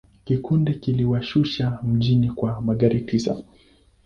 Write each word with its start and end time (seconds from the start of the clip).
Kikundi 0.23 0.73
kiliwashusha 0.73 1.79
mjini 1.83 2.31
kwa 2.31 2.61
magari 2.61 3.01
tisa. 3.01 3.43